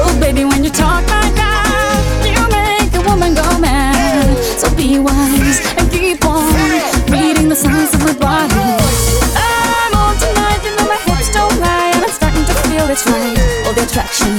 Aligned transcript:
Oh, 0.00 0.16
baby, 0.20 0.44
when 0.44 0.62
you 0.62 0.70
talk 0.70 1.02
you 2.22 2.38
make 2.48 2.94
a 2.94 3.02
woman 3.02 3.34
go 3.34 3.42
mad. 3.58 4.36
So 4.58 4.70
be 4.76 4.98
wise 4.98 5.58
and 5.76 5.90
keep 5.90 6.24
on 6.24 6.46
reading 7.10 7.48
the 7.48 7.56
signs 7.56 7.94
of 7.94 8.18
body. 8.20 8.54
I'm 9.34 9.94
on 9.94 10.14
tonight, 10.22 10.62
you 10.62 10.70
know 10.76 10.86
my 10.86 11.00
hips 11.02 11.32
don't 11.34 11.58
lie, 11.58 11.90
and 11.94 12.04
I'm 12.04 12.10
starting 12.14 12.44
to 12.44 12.54
feel 12.68 12.86
it's 12.90 13.04
right. 13.06 13.38
All 13.66 13.74
the 13.74 13.82
attraction, 13.82 14.32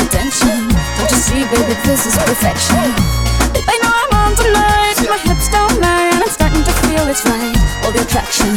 the 0.00 0.08
tension. 0.08 0.68
Don't 0.96 1.10
you 1.10 1.20
see, 1.20 1.44
baby, 1.52 1.76
this 1.84 2.06
is 2.06 2.16
perfection. 2.16 2.88
I 3.68 3.74
know 3.82 3.92
I'm 3.92 4.12
on 4.24 4.32
tonight, 4.40 4.96
my 5.04 5.18
hips 5.20 5.48
don't 5.52 5.80
lie, 5.80 6.08
and 6.16 6.22
I'm 6.24 6.32
starting 6.32 6.64
to 6.64 6.72
feel 6.88 7.04
it's 7.12 7.24
right. 7.28 7.56
All 7.84 7.92
the 7.92 8.00
attraction, 8.00 8.56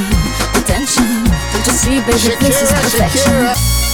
the 1.88 2.02
tension. 2.02 2.32
Don't 2.32 2.40
baby, 2.40 2.46
this 2.46 2.62
is 2.62 2.70
Shakira, 2.70 2.82
perfection. 2.82 3.32
Shakira. 3.32 3.87